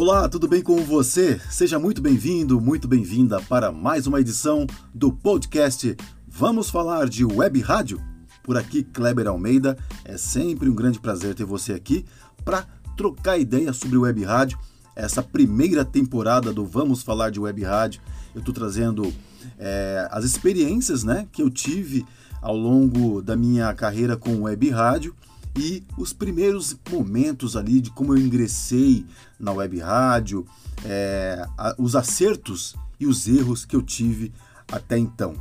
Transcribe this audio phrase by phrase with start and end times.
[0.00, 1.38] Olá, tudo bem com você?
[1.50, 5.94] Seja muito bem-vindo, muito bem-vinda para mais uma edição do podcast
[6.26, 8.00] Vamos Falar de Web Rádio?
[8.42, 9.76] Por aqui, Kleber Almeida.
[10.02, 12.06] É sempre um grande prazer ter você aqui
[12.42, 12.66] para
[12.96, 14.58] trocar ideias sobre web rádio.
[14.96, 18.00] Essa primeira temporada do Vamos Falar de Web Rádio,
[18.34, 19.12] eu estou trazendo
[19.58, 22.06] é, as experiências né, que eu tive
[22.40, 25.14] ao longo da minha carreira com web rádio
[25.56, 29.04] e os primeiros momentos ali de como eu ingressei
[29.38, 30.46] na web rádio,
[30.84, 31.46] é,
[31.78, 34.32] os acertos e os erros que eu tive
[34.70, 35.34] até então.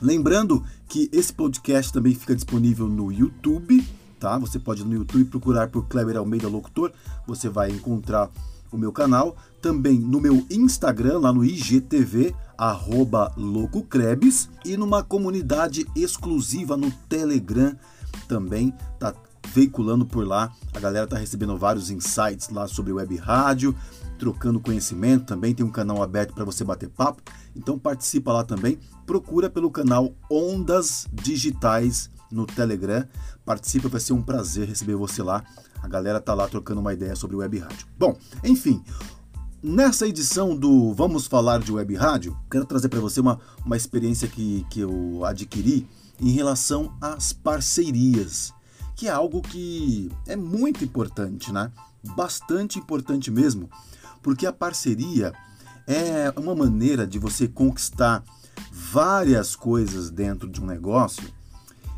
[0.00, 3.86] Lembrando que esse podcast também fica disponível no YouTube,
[4.18, 4.38] tá?
[4.38, 6.92] Você pode no YouTube procurar por Kleber Almeida Locutor,
[7.26, 8.30] você vai encontrar
[8.70, 15.86] o meu canal, também no meu Instagram, lá no IGTV, arroba LocoCrebs, e numa comunidade
[15.96, 17.74] exclusiva no Telegram
[18.26, 19.14] também, tá
[19.52, 20.52] veiculando por lá.
[20.72, 23.74] A galera tá recebendo vários insights lá sobre web rádio,
[24.18, 27.22] trocando conhecimento, também tem um canal aberto para você bater papo.
[27.54, 28.78] Então participa lá também.
[29.06, 33.06] Procura pelo canal Ondas Digitais no Telegram.
[33.44, 35.44] Participa, vai ser um prazer receber você lá.
[35.82, 37.86] A galera tá lá trocando uma ideia sobre web rádio.
[37.98, 38.82] Bom, enfim,
[39.60, 44.28] Nessa edição do Vamos Falar de Web Rádio, quero trazer para você uma, uma experiência
[44.28, 45.84] que, que eu adquiri
[46.20, 48.54] em relação às parcerias
[48.98, 51.70] que é algo que é muito importante, né?
[52.16, 53.70] Bastante importante mesmo,
[54.20, 55.32] porque a parceria
[55.86, 58.24] é uma maneira de você conquistar
[58.72, 61.22] várias coisas dentro de um negócio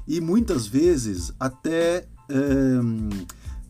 [0.06, 3.26] e muitas vezes até é,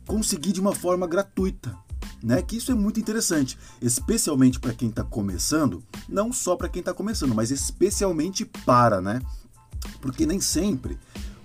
[0.08, 1.73] conseguir de uma forma gratuita.
[2.20, 2.42] Né?
[2.42, 6.92] Que isso é muito interessante, especialmente para quem está começando, não só para quem está
[6.92, 9.23] começando, mas especialmente para, né?
[10.03, 10.98] Porque nem sempre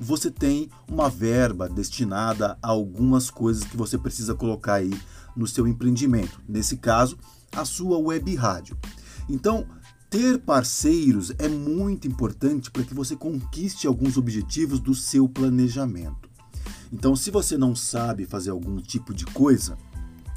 [0.06, 4.94] você tem uma verba destinada a algumas coisas que você precisa colocar aí
[5.36, 6.40] no seu empreendimento.
[6.48, 7.18] Nesse caso,
[7.52, 8.78] a sua web rádio.
[9.28, 9.66] Então,
[10.08, 16.30] ter parceiros é muito importante para que você conquiste alguns objetivos do seu planejamento.
[16.94, 19.76] Então, se você não sabe fazer algum tipo de coisa,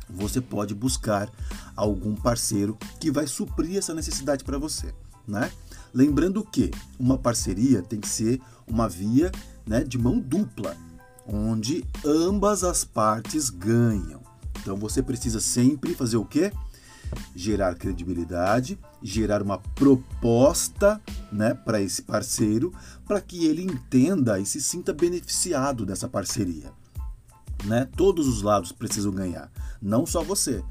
[0.09, 1.31] você pode buscar
[1.76, 4.94] algum parceiro que vai suprir essa necessidade para você,
[5.26, 5.53] né?
[5.92, 9.31] Lembrando que uma parceria tem que ser uma via
[9.68, 10.74] né, de mão dupla,
[11.26, 14.20] onde ambas as partes ganham.
[14.60, 16.50] Então você precisa sempre fazer o quê?
[17.36, 22.72] Gerar credibilidade, gerar uma proposta né, para esse parceiro,
[23.06, 26.72] para que ele entenda e se sinta beneficiado dessa parceria.
[27.64, 27.86] Né?
[27.96, 29.50] Todos os lados precisam ganhar,
[29.80, 30.62] não só você.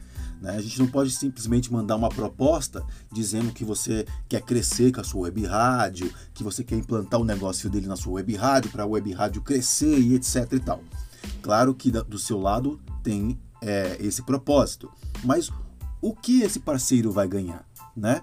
[0.41, 0.55] Né?
[0.55, 5.03] A gente não pode simplesmente mandar uma proposta dizendo que você quer crescer com a
[5.03, 8.83] sua web rádio, que você quer implantar o negócio dele na sua web rádio para
[8.83, 10.81] a web rádio crescer e etc e tal.
[11.41, 14.91] Claro que do seu lado tem é, esse propósito,
[15.23, 15.51] mas
[16.01, 17.65] o que esse parceiro vai ganhar,
[17.95, 18.21] né?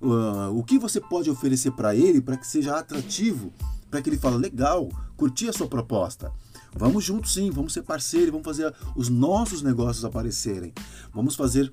[0.00, 3.52] Uh, o que você pode oferecer para ele para que seja atrativo,
[3.90, 6.30] para que ele fale legal, curti a sua proposta.
[6.76, 10.72] Vamos juntos sim, vamos ser parceiros, vamos fazer os nossos negócios aparecerem.
[11.12, 11.72] Vamos fazer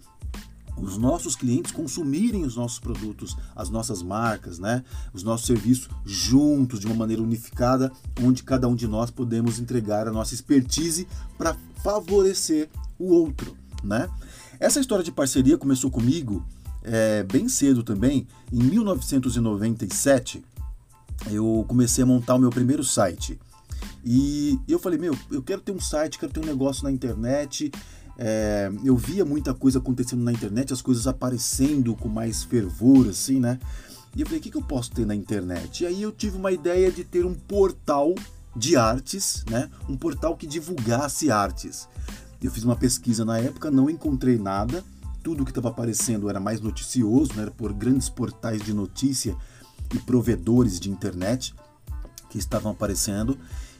[0.77, 4.83] os nossos clientes consumirem os nossos produtos, as nossas marcas, né?
[5.13, 7.91] os nossos serviços juntos, de uma maneira unificada,
[8.21, 11.07] onde cada um de nós podemos entregar a nossa expertise
[11.37, 13.55] para favorecer o outro.
[13.83, 14.09] Né?
[14.59, 16.45] Essa história de parceria começou comigo
[16.83, 20.43] é, bem cedo também, em 1997.
[21.29, 23.39] Eu comecei a montar o meu primeiro site.
[24.03, 27.71] E eu falei, meu, eu quero ter um site, quero ter um negócio na internet.
[28.17, 33.39] É, eu via muita coisa acontecendo na internet, as coisas aparecendo com mais fervor, assim,
[33.39, 33.59] né?
[34.15, 35.83] E eu falei, o que, que eu posso ter na internet?
[35.83, 38.13] E aí eu tive uma ideia de ter um portal
[38.55, 39.69] de artes, né?
[39.87, 41.87] Um portal que divulgasse artes.
[42.41, 44.83] Eu fiz uma pesquisa na época, não encontrei nada.
[45.23, 47.43] Tudo que estava aparecendo era mais noticioso, né?
[47.43, 49.35] era por grandes portais de notícia
[49.93, 51.53] e provedores de internet
[52.31, 53.37] que estavam aparecendo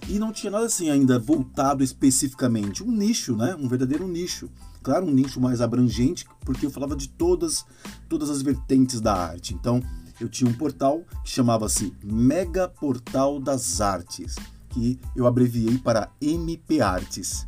[0.09, 3.55] e não tinha nada assim ainda voltado especificamente, um nicho, né?
[3.55, 4.49] Um verdadeiro nicho.
[4.83, 7.65] Claro, um nicho mais abrangente, porque eu falava de todas
[8.09, 9.53] todas as vertentes da arte.
[9.53, 9.81] Então,
[10.19, 14.35] eu tinha um portal que chamava-se Mega Portal das Artes,
[14.69, 17.47] que eu abreviei para MP Artes.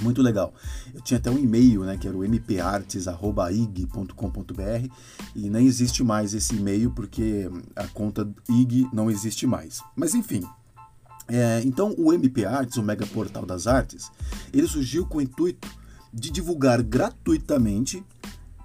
[0.00, 0.54] Muito legal.
[0.94, 4.94] Eu tinha até um e-mail, né, que era o mpartes@ig.com.br
[5.34, 9.82] e nem existe mais esse e-mail porque a conta IG não existe mais.
[9.94, 10.42] Mas enfim,
[11.30, 14.10] é, então, o MP Arts, o Mega Portal das Artes,
[14.52, 15.68] ele surgiu com o intuito
[16.12, 18.04] de divulgar gratuitamente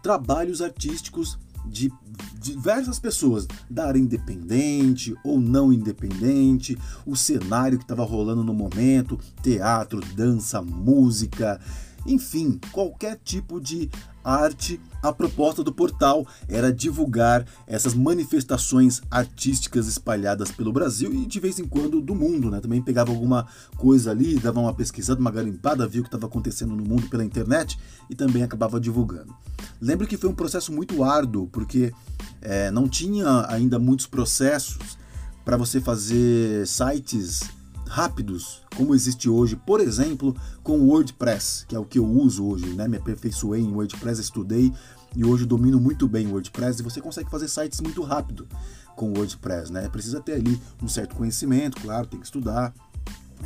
[0.02, 1.92] trabalhos artísticos de
[2.40, 9.20] diversas pessoas, da área independente ou não independente, o cenário que estava rolando no momento,
[9.42, 11.60] teatro, dança, música,
[12.06, 13.90] enfim, qualquer tipo de
[14.24, 14.82] arte.
[15.02, 21.60] A proposta do portal era divulgar essas manifestações artísticas espalhadas pelo Brasil e de vez
[21.60, 22.60] em quando do mundo, né?
[22.60, 23.48] Também pegava alguma
[23.78, 27.24] coisa ali, dava uma pesquisada, uma garimpada, via o que estava acontecendo no mundo pela
[27.24, 27.78] internet
[28.10, 29.36] e também acabava divulgando.
[29.80, 31.94] Lembro que foi um processo muito árduo, porque
[32.42, 34.98] é, não tinha ainda muitos processos
[35.44, 37.42] para você fazer sites
[37.88, 42.46] rápidos, como existe hoje, por exemplo, com o WordPress, que é o que eu uso
[42.46, 42.88] hoje, né?
[42.88, 44.74] Me aperfeiçoei em WordPress, estudei
[45.16, 48.48] e hoje domino muito bem o WordPress e você consegue fazer sites muito rápido
[48.96, 49.88] com o WordPress, né?
[49.90, 52.74] Precisa ter ali um certo conhecimento, claro, tem que estudar,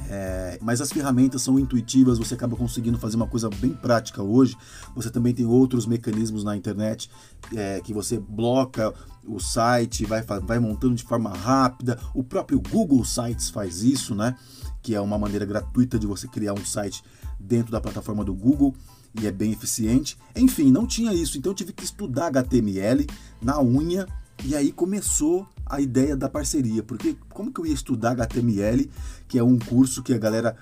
[0.10, 4.58] é, mas as ferramentas são intuitivas, você acaba conseguindo fazer uma coisa bem prática hoje.
[4.96, 7.10] Você também tem outros mecanismos na internet
[7.56, 8.94] é, que você bloca
[9.26, 12.00] o site, vai, vai montando de forma rápida.
[12.14, 14.36] O próprio Google Sites faz isso, né?
[14.82, 17.04] Que é uma maneira gratuita de você criar um site
[17.40, 18.76] dentro da plataforma do Google
[19.20, 20.18] e é bem eficiente.
[20.36, 23.06] Enfim, não tinha isso, então eu tive que estudar HTML
[23.42, 24.08] na unha
[24.44, 28.90] e aí começou a ideia da parceria, porque como que eu ia estudar HTML,
[29.28, 30.58] que é um curso que a galera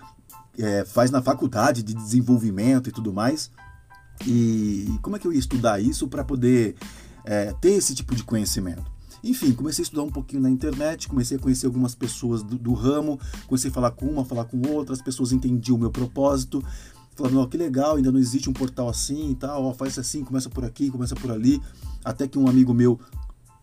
[0.58, 3.50] é, faz na faculdade de desenvolvimento e tudo mais,
[4.26, 6.76] e como é que eu ia estudar isso para poder
[7.24, 8.98] é, ter esse tipo de conhecimento?
[9.24, 12.74] Enfim, comecei a estudar um pouquinho na internet, comecei a conhecer algumas pessoas do, do
[12.74, 16.64] ramo, comecei a falar com uma, falar com outra, as pessoas entendiam o meu propósito,
[17.16, 19.98] falando, ó, oh, que legal, ainda não existe um portal assim e tal, ó, faz
[19.98, 21.62] assim, começa por aqui, começa por ali,
[22.06, 23.00] até que um amigo meu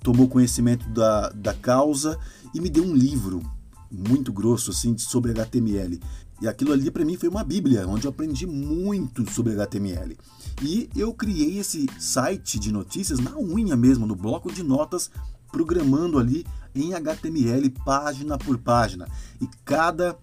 [0.04, 2.18] tomou conhecimento da, da causa
[2.54, 3.42] e me deu um livro
[3.90, 5.98] muito grosso assim sobre HTML.
[6.42, 10.16] E aquilo ali para mim foi uma bíblia, onde eu aprendi muito sobre HTML.
[10.62, 15.10] E eu criei esse site de notícias na unha mesmo, no bloco de notas,
[15.50, 19.08] programando ali em HTML página por página.
[19.40, 20.18] E cada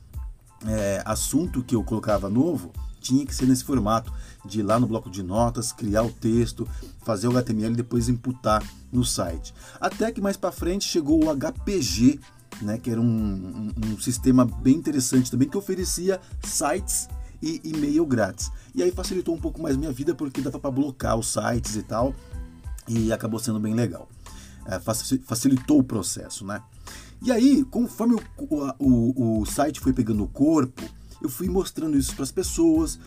[0.67, 4.13] é, assunto que eu colocava novo tinha que ser nesse formato
[4.45, 6.67] de ir lá no bloco de notas, criar o texto,
[7.03, 9.53] fazer o HTML e depois imputar no site.
[9.79, 12.19] Até que mais para frente chegou o HPG,
[12.61, 17.07] né, que era um, um, um, sistema bem interessante também que oferecia sites
[17.41, 18.51] e e-mail grátis.
[18.75, 21.83] E aí facilitou um pouco mais minha vida porque dava para bloquear os sites e
[21.83, 22.13] tal,
[22.87, 24.07] e acabou sendo bem legal.
[24.65, 26.61] É, facilitou o processo, né?
[27.21, 30.83] E aí, conforme o, o, o site foi pegando o corpo,
[31.21, 32.99] eu fui mostrando isso para as pessoas.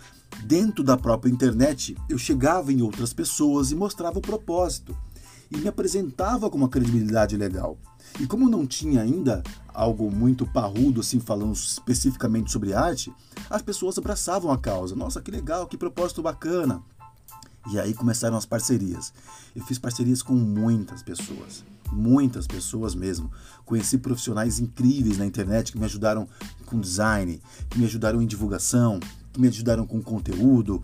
[0.44, 4.96] Dentro da própria internet, eu chegava em outras pessoas e mostrava o propósito
[5.50, 7.78] e me apresentava com uma credibilidade legal.
[8.20, 9.42] E como não tinha ainda
[9.72, 13.12] algo muito parrudo assim falando especificamente sobre arte,
[13.50, 14.94] as pessoas abraçavam a causa.
[14.94, 16.82] Nossa, que legal, que propósito bacana.
[17.70, 19.12] E aí começaram as parcerias.
[19.56, 23.32] Eu fiz parcerias com muitas pessoas, muitas pessoas mesmo.
[23.64, 26.28] Conheci profissionais incríveis na internet que me ajudaram
[26.66, 29.00] com design, que me ajudaram em divulgação,
[29.34, 30.82] que me ajudaram com conteúdo,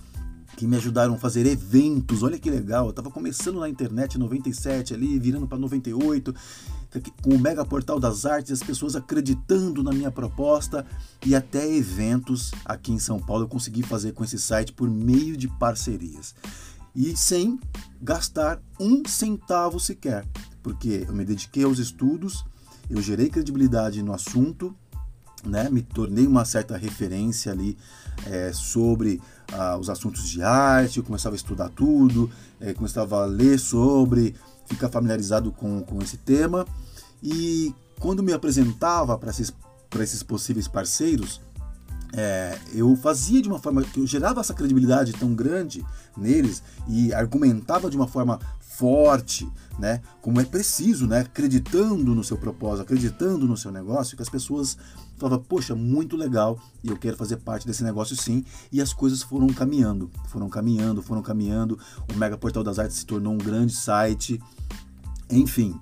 [0.56, 2.24] que me ajudaram a fazer eventos.
[2.24, 6.34] Olha que legal, eu estava começando na internet em 97 ali, virando para 98,
[7.22, 10.84] com o mega portal das artes, as pessoas acreditando na minha proposta
[11.24, 15.36] e até eventos aqui em São Paulo eu consegui fazer com esse site por meio
[15.36, 16.34] de parcerias
[16.94, 17.60] e sem
[18.02, 20.26] gastar um centavo sequer,
[20.64, 22.44] porque eu me dediquei aos estudos,
[22.88, 24.74] eu gerei credibilidade no assunto,
[25.44, 27.76] né, me tornei uma certa referência ali
[28.26, 29.20] é, sobre
[29.52, 34.34] ah, os assuntos de arte, eu começava a estudar tudo, é, começava a ler sobre,
[34.66, 36.66] ficar familiarizado com, com esse tema.
[37.22, 39.52] E quando me apresentava para esses,
[39.98, 41.40] esses possíveis parceiros,
[42.12, 45.84] é, eu fazia de uma forma que eu gerava essa credibilidade tão grande
[46.16, 48.38] neles e argumentava de uma forma
[48.80, 49.46] forte,
[49.78, 54.28] né, como é preciso, né, acreditando no seu propósito, acreditando no seu negócio, que as
[54.30, 54.78] pessoas
[55.18, 59.22] falavam, poxa, muito legal, e eu quero fazer parte desse negócio sim, e as coisas
[59.22, 61.78] foram caminhando, foram caminhando, foram caminhando,
[62.10, 64.40] o Mega Portal das Artes se tornou um grande site,
[65.28, 65.78] enfim,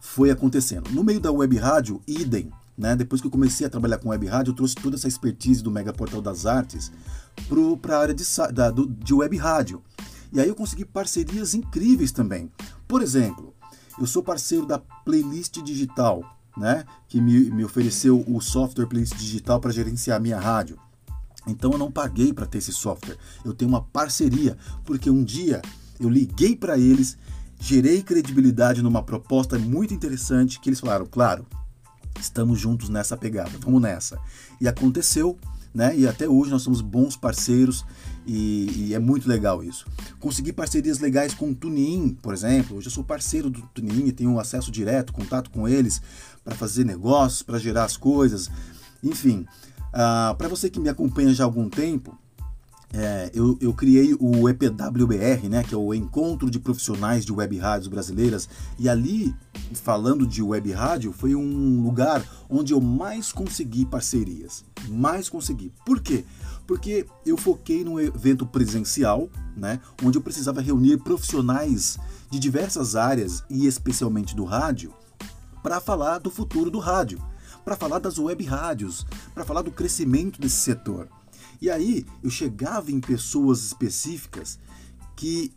[0.00, 0.90] foi acontecendo.
[0.90, 2.96] No meio da web rádio, idem, né?
[2.96, 5.70] Depois que eu comecei a trabalhar com web rádio, eu trouxe toda essa expertise do
[5.70, 6.90] Mega Portal das Artes
[7.80, 9.80] para a área de, da, do, de web rádio.
[10.34, 12.50] E aí eu consegui parcerias incríveis também.
[12.88, 13.54] Por exemplo,
[13.96, 16.24] eu sou parceiro da Playlist Digital,
[16.56, 16.84] né?
[17.08, 20.76] que me, me ofereceu o software Playlist Digital para gerenciar a minha rádio.
[21.46, 23.16] Então eu não paguei para ter esse software.
[23.44, 25.62] Eu tenho uma parceria, porque um dia
[26.00, 27.16] eu liguei para eles,
[27.60, 31.46] gerei credibilidade numa proposta muito interessante que eles falaram, claro,
[32.18, 34.18] estamos juntos nessa pegada, vamos nessa.
[34.60, 35.38] E aconteceu,
[35.72, 35.96] né?
[35.96, 37.84] E até hoje nós somos bons parceiros
[38.26, 39.86] e, e é muito legal isso.
[40.18, 42.76] Consegui parcerias legais com o Tunin, por exemplo.
[42.76, 46.00] Hoje eu sou parceiro do Tunin e tenho acesso direto, contato com eles
[46.42, 48.50] para fazer negócios, para gerar as coisas.
[49.02, 49.46] Enfim, uh,
[49.92, 52.18] ah, para você que me acompanha já há algum tempo,
[52.96, 57.58] é, eu, eu, criei o EPWBR, né, que é o Encontro de Profissionais de Web
[57.58, 58.48] Rádios Brasileiras,
[58.78, 59.34] e ali,
[59.72, 64.64] falando de web rádio, foi um lugar onde eu mais consegui parcerias.
[64.88, 65.72] Mais consegui.
[65.84, 66.24] Por quê?
[66.68, 71.98] Porque eu foquei num evento presencial, né, onde eu precisava reunir profissionais
[72.30, 74.94] de diversas áreas, e especialmente do rádio,
[75.64, 77.18] para falar do futuro do rádio,
[77.64, 81.08] para falar das web rádios, para falar do crescimento desse setor.
[81.60, 84.58] E aí eu chegava em pessoas específicas
[85.16, 85.52] que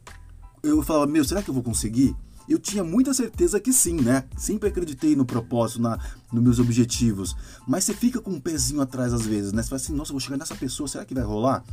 [0.63, 2.15] eu falava, meu, será que eu vou conseguir?
[2.47, 4.23] Eu tinha muita certeza que sim, né?
[4.37, 5.99] Sempre acreditei no propósito, na,
[6.31, 7.35] nos meus objetivos.
[7.67, 9.61] Mas você fica com um pezinho atrás às vezes, né?
[9.61, 11.63] Você fala assim, nossa, vou chegar nessa pessoa, será que vai rolar?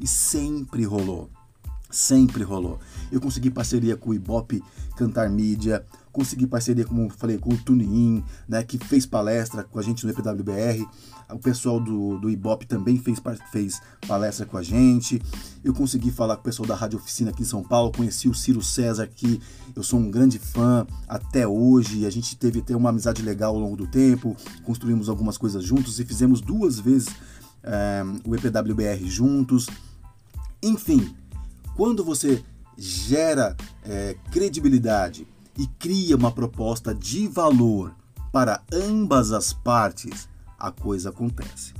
[0.00, 1.30] E sempre rolou.
[1.94, 2.80] Sempre rolou.
[3.12, 4.60] Eu consegui parceria com o Ibope
[4.96, 9.82] Cantar Mídia, consegui parceria, como falei, com o TuneIn, né, que fez palestra com a
[9.82, 10.84] gente no EPWBR.
[11.30, 13.22] O pessoal do, do Ibope também fez,
[13.52, 15.22] fez palestra com a gente.
[15.62, 17.92] Eu consegui falar com o pessoal da Rádio Oficina aqui em São Paulo.
[17.92, 19.40] Conheci o Ciro César, que
[19.76, 22.06] eu sou um grande fã até hoje.
[22.06, 24.36] A gente teve até uma amizade legal ao longo do tempo.
[24.64, 27.08] Construímos algumas coisas juntos e fizemos duas vezes
[27.62, 29.68] é, o EPWBR juntos.
[30.60, 31.14] Enfim,
[31.76, 32.42] quando você
[32.76, 35.26] gera é, credibilidade
[35.56, 37.94] e cria uma proposta de valor
[38.32, 40.28] para ambas as partes,
[40.58, 41.72] a coisa acontece.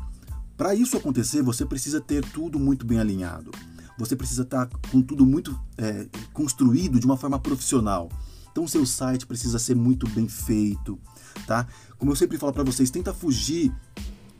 [0.56, 3.50] Para isso acontecer, você precisa ter tudo muito bem alinhado.
[3.98, 8.08] Você precisa estar com tudo muito é, construído de uma forma profissional.
[8.50, 10.98] Então, seu site precisa ser muito bem feito,
[11.44, 11.66] tá?
[11.98, 13.74] Como eu sempre falo para vocês, tenta fugir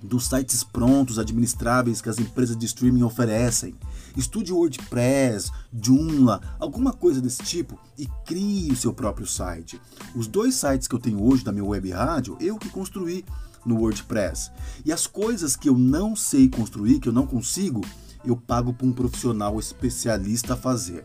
[0.00, 3.74] dos sites prontos, administráveis que as empresas de streaming oferecem.
[4.16, 9.80] Estude WordPress, Joomla, alguma coisa desse tipo e crie o seu próprio site.
[10.14, 13.24] Os dois sites que eu tenho hoje da minha web rádio, eu que construí
[13.66, 14.50] no WordPress.
[14.84, 17.80] E as coisas que eu não sei construir, que eu não consigo,
[18.24, 21.04] eu pago para um profissional especialista fazer.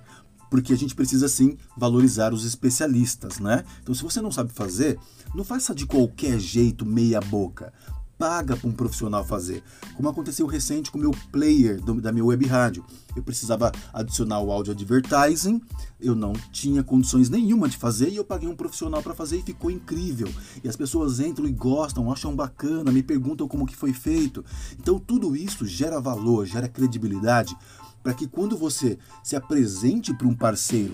[0.50, 3.64] Porque a gente precisa sim valorizar os especialistas, né?
[3.82, 5.00] Então, se você não sabe fazer,
[5.34, 7.72] não faça de qualquer jeito, meia boca
[8.20, 9.64] paga para um profissional fazer,
[9.96, 12.86] como aconteceu recente com o meu player do, da minha web rádio.
[13.16, 15.62] Eu precisava adicionar o áudio advertising,
[16.02, 19.42] eu não tinha condições nenhuma de fazer e eu paguei um profissional para fazer e
[19.42, 20.28] ficou incrível.
[20.62, 24.44] E as pessoas entram e gostam, acham bacana, me perguntam como que foi feito.
[24.78, 27.56] Então tudo isso gera valor, gera credibilidade
[28.04, 30.94] para que quando você se apresente para um parceiro,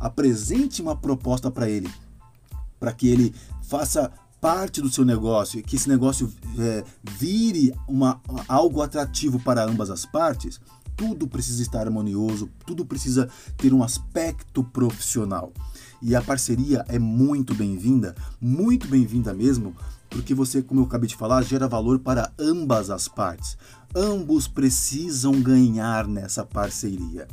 [0.00, 1.90] apresente uma proposta para ele,
[2.80, 4.10] para que ele faça
[4.44, 10.04] parte do seu negócio que esse negócio é, vire uma, algo atrativo para ambas as
[10.04, 10.60] partes,
[10.94, 15.50] tudo precisa estar harmonioso, tudo precisa ter um aspecto profissional.
[16.02, 19.74] E a parceria é muito bem-vinda, muito bem-vinda mesmo,
[20.10, 23.56] porque você, como eu acabei de falar, gera valor para ambas as partes.
[23.96, 27.26] Ambos precisam ganhar nessa parceria,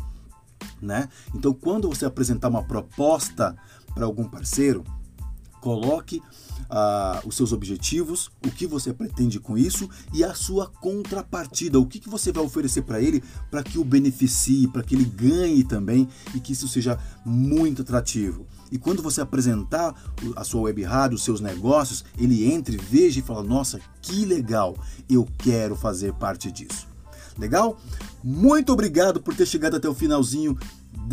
[0.82, 1.10] né?
[1.36, 3.54] Então, quando você apresentar uma proposta
[3.94, 4.82] para algum parceiro,
[5.62, 6.22] coloque
[6.70, 11.86] ah, os seus objetivos, o que você pretende com isso e a sua contrapartida, o
[11.86, 15.64] que, que você vai oferecer para ele para que o beneficie, para que ele ganhe
[15.64, 18.46] também e que isso seja muito atrativo.
[18.72, 19.94] E quando você apresentar
[20.36, 24.78] a sua web rádio, os seus negócios, ele entre, veja e fala: Nossa, que legal,
[25.10, 26.88] eu quero fazer parte disso.
[27.38, 27.78] Legal?
[28.24, 30.58] Muito obrigado por ter chegado até o finalzinho